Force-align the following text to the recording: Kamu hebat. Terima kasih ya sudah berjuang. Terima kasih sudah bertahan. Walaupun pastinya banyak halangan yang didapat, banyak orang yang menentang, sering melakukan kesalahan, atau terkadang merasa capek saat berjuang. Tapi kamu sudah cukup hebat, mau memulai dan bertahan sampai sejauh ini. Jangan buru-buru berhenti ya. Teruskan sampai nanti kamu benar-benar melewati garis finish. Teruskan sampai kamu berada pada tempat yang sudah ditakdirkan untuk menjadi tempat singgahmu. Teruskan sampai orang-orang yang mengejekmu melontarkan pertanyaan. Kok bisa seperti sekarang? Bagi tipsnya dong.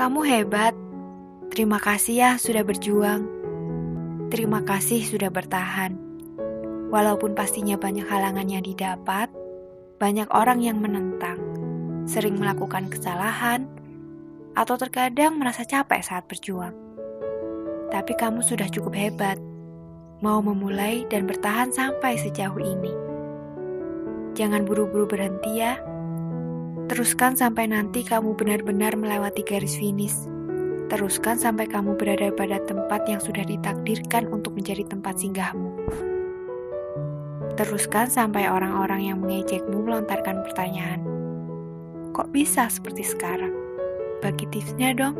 Kamu 0.00 0.24
hebat. 0.24 0.72
Terima 1.52 1.76
kasih 1.76 2.14
ya 2.16 2.30
sudah 2.40 2.64
berjuang. 2.64 3.20
Terima 4.32 4.64
kasih 4.64 5.04
sudah 5.04 5.28
bertahan. 5.28 5.92
Walaupun 6.88 7.36
pastinya 7.36 7.76
banyak 7.76 8.08
halangan 8.08 8.48
yang 8.48 8.64
didapat, 8.64 9.28
banyak 10.00 10.24
orang 10.32 10.64
yang 10.64 10.80
menentang, 10.80 11.36
sering 12.08 12.40
melakukan 12.40 12.88
kesalahan, 12.88 13.68
atau 14.56 14.80
terkadang 14.80 15.36
merasa 15.36 15.68
capek 15.68 16.00
saat 16.00 16.24
berjuang. 16.32 16.72
Tapi 17.92 18.16
kamu 18.16 18.40
sudah 18.40 18.72
cukup 18.72 18.96
hebat, 18.96 19.36
mau 20.24 20.40
memulai 20.40 21.04
dan 21.12 21.28
bertahan 21.28 21.76
sampai 21.76 22.16
sejauh 22.16 22.56
ini. 22.56 22.96
Jangan 24.32 24.64
buru-buru 24.64 25.04
berhenti 25.04 25.60
ya. 25.60 25.76
Teruskan 26.90 27.38
sampai 27.38 27.70
nanti 27.70 28.02
kamu 28.02 28.34
benar-benar 28.34 28.98
melewati 28.98 29.46
garis 29.46 29.78
finish. 29.78 30.26
Teruskan 30.90 31.38
sampai 31.38 31.70
kamu 31.70 31.94
berada 31.94 32.34
pada 32.34 32.58
tempat 32.66 33.06
yang 33.06 33.22
sudah 33.22 33.46
ditakdirkan 33.46 34.26
untuk 34.26 34.58
menjadi 34.58 34.82
tempat 34.90 35.22
singgahmu. 35.22 35.70
Teruskan 37.54 38.10
sampai 38.10 38.50
orang-orang 38.50 39.06
yang 39.06 39.22
mengejekmu 39.22 39.86
melontarkan 39.86 40.42
pertanyaan. 40.42 41.06
Kok 42.10 42.34
bisa 42.34 42.66
seperti 42.66 43.06
sekarang? 43.06 43.54
Bagi 44.18 44.50
tipsnya 44.50 44.90
dong. 44.90 45.14